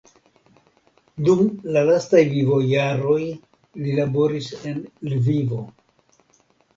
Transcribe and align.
Dum 1.25 1.41
la 1.75 1.83
lastaj 1.89 2.21
vivojaroj 2.31 3.17
li 3.81 3.93
laboris 3.99 4.49
en 4.73 4.81
Lvivo. 5.13 5.61